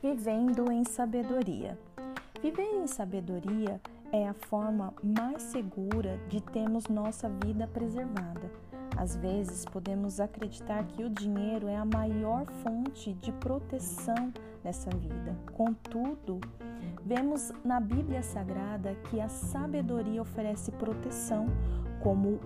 Vivendo 0.00 0.72
em 0.72 0.82
sabedoria. 0.82 1.78
Viver 2.40 2.62
em 2.62 2.86
sabedoria 2.86 3.78
é 4.10 4.26
a 4.26 4.32
forma 4.32 4.94
mais 5.02 5.42
segura 5.42 6.18
de 6.26 6.40
termos 6.40 6.86
nossa 6.86 7.28
vida 7.28 7.66
preservada. 7.66 8.50
Às 8.96 9.14
vezes 9.14 9.66
podemos 9.66 10.20
acreditar 10.20 10.86
que 10.86 11.04
o 11.04 11.10
dinheiro 11.10 11.68
é 11.68 11.76
a 11.76 11.84
maior 11.84 12.46
fonte 12.62 13.12
de 13.12 13.30
proteção 13.32 14.32
nessa 14.64 14.88
vida. 14.88 15.36
Contudo, 15.52 16.40
vemos 17.04 17.52
na 17.62 17.78
Bíblia 17.78 18.22
Sagrada 18.22 18.94
que 19.10 19.20
a 19.20 19.28
sabedoria 19.28 20.22
oferece 20.22 20.72
proteção, 20.72 21.46
como 22.00 22.40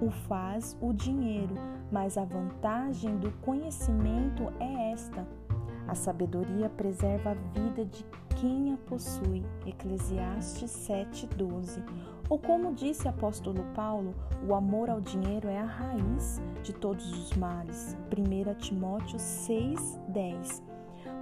o 0.00 0.10
faz 0.10 0.76
o 0.80 0.92
dinheiro, 0.92 1.54
mas 1.90 2.18
a 2.18 2.24
vantagem 2.24 3.16
do 3.16 3.30
conhecimento 3.42 4.52
é 4.60 4.92
esta: 4.92 5.26
a 5.88 5.94
sabedoria 5.94 6.68
preserva 6.68 7.30
a 7.30 7.58
vida 7.58 7.84
de 7.84 8.04
quem 8.36 8.72
a 8.74 8.76
possui. 8.76 9.44
Eclesiastes 9.66 10.70
7:12. 10.70 11.82
Ou 12.28 12.38
como 12.38 12.74
disse 12.74 13.06
o 13.06 13.10
apóstolo 13.10 13.64
Paulo, 13.74 14.14
o 14.46 14.54
amor 14.54 14.90
ao 14.90 15.00
dinheiro 15.00 15.48
é 15.48 15.58
a 15.58 15.64
raiz 15.64 16.40
de 16.62 16.72
todos 16.72 17.10
os 17.12 17.36
males. 17.36 17.96
1 18.10 18.54
Timóteo 18.54 19.18
6:10. 19.18 20.62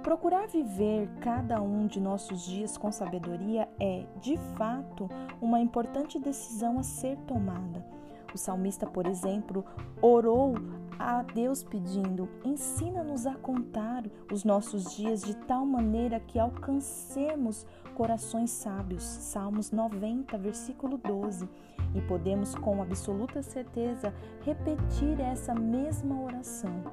Procurar 0.01 0.47
viver 0.47 1.09
cada 1.19 1.61
um 1.61 1.87
de 1.87 1.99
nossos 1.99 2.45
dias 2.45 2.77
com 2.77 2.91
sabedoria 2.91 3.67
é, 3.79 4.05
de 4.19 4.37
fato, 4.55 5.09
uma 5.41 5.59
importante 5.59 6.19
decisão 6.19 6.77
a 6.79 6.83
ser 6.83 7.17
tomada. 7.27 7.94
O 8.35 8.37
salmista, 8.37 8.85
por 8.85 9.07
exemplo, 9.07 9.63
orou 10.01 10.55
a 10.99 11.23
Deus 11.23 11.63
pedindo: 11.63 12.27
ensina-nos 12.43 13.25
a 13.25 13.33
contar 13.33 14.03
os 14.29 14.43
nossos 14.43 14.93
dias 14.93 15.21
de 15.21 15.33
tal 15.33 15.65
maneira 15.65 16.19
que 16.19 16.37
alcancemos 16.37 17.65
corações 17.93 18.51
sábios. 18.51 19.03
Salmos 19.03 19.71
90, 19.71 20.37
versículo 20.37 20.97
12. 20.97 21.47
E 21.95 22.01
podemos 22.01 22.53
com 22.55 22.81
absoluta 22.81 23.41
certeza 23.41 24.13
repetir 24.41 25.21
essa 25.21 25.55
mesma 25.55 26.21
oração. 26.21 26.83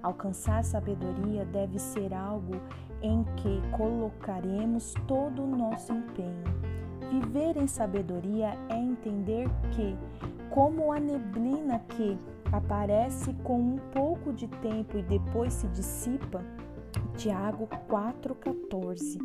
Alcançar 0.00 0.62
sabedoria 0.62 1.44
deve 1.44 1.80
ser 1.80 2.14
algo 2.14 2.54
em 3.02 3.24
que 3.38 3.60
colocaremos 3.76 4.94
todo 5.08 5.42
o 5.42 5.48
nosso 5.48 5.92
empenho. 5.92 6.71
Viver 7.12 7.58
em 7.58 7.66
sabedoria 7.66 8.56
é 8.70 8.74
entender 8.74 9.46
que 9.72 9.94
como 10.48 10.90
a 10.90 10.98
neblina 10.98 11.78
que 11.80 12.18
aparece 12.50 13.34
com 13.44 13.60
um 13.60 13.76
pouco 13.92 14.32
de 14.32 14.48
tempo 14.48 14.96
e 14.96 15.02
depois 15.02 15.52
se 15.52 15.68
dissipa. 15.68 16.42
Tiago 17.14 17.68
4,14 17.86 19.18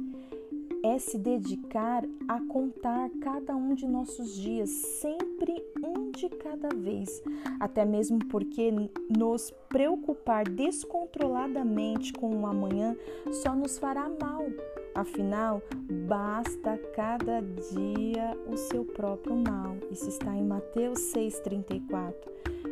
é 0.83 0.97
se 0.97 1.17
dedicar 1.17 2.03
a 2.28 2.39
contar 2.42 3.09
cada 3.22 3.56
um 3.56 3.73
de 3.73 3.88
nossos 3.88 4.36
dias, 4.36 4.70
sempre 4.70 5.64
um 5.83 6.11
de 6.11 6.30
cada 6.30 6.70
vez, 6.70 7.22
até 7.59 7.86
mesmo 7.86 8.20
porque 8.28 8.72
nos 9.09 9.52
preocupar 9.70 10.48
descontroladamente 10.48 12.14
com 12.14 12.42
o 12.42 12.48
amanhã 12.48 12.95
só 13.31 13.55
nos 13.55 13.78
fará 13.78 14.09
mal. 14.09 14.45
Afinal, 14.95 15.61
basta 16.08 16.78
cada 16.95 17.42
dia 17.42 18.36
o 18.52 18.58
seu 18.58 18.83
próprio 18.83 19.36
mal. 19.36 19.78
Isso 19.92 20.09
está 20.09 20.36
em 20.36 20.44
Mateus 20.44 21.00
6,34. 21.14 22.14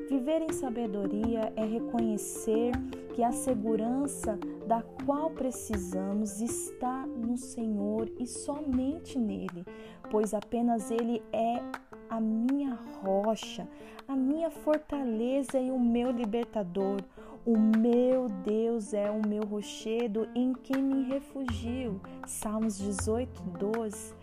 Viver 0.09 0.41
em 0.41 0.51
sabedoria 0.51 1.53
é 1.55 1.65
reconhecer 1.65 2.71
que 3.13 3.23
a 3.23 3.31
segurança 3.31 4.39
da 4.67 4.81
qual 5.05 5.29
precisamos 5.29 6.41
está 6.41 7.05
no 7.05 7.37
Senhor 7.37 8.11
e 8.19 8.25
somente 8.25 9.17
nele, 9.19 9.65
pois 10.09 10.33
apenas 10.33 10.89
Ele 10.89 11.21
é 11.31 11.61
a 12.09 12.19
minha 12.19 12.77
rocha, 13.01 13.67
a 14.07 14.15
minha 14.15 14.49
fortaleza 14.49 15.59
e 15.59 15.69
o 15.69 15.79
meu 15.79 16.11
libertador. 16.11 17.01
O 17.45 17.57
meu 17.57 18.27
Deus 18.43 18.91
é 18.91 19.09
o 19.11 19.21
meu 19.27 19.43
rochedo 19.43 20.27
em 20.33 20.51
quem 20.53 20.81
me 20.81 21.03
refugio. 21.03 22.01
Salmos 22.25 22.77
18, 22.79 23.43
12. 23.59 24.15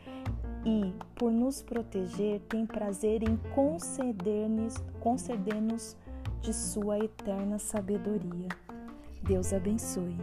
E, 0.64 0.92
por 1.14 1.30
nos 1.30 1.62
proteger, 1.62 2.40
tem 2.48 2.66
prazer 2.66 3.22
em 3.22 3.36
conceder-nos 3.54 4.82
conceder 5.00 5.62
de 6.40 6.52
sua 6.52 6.98
eterna 6.98 7.58
sabedoria. 7.58 8.48
Deus 9.22 9.52
abençoe. 9.52 10.16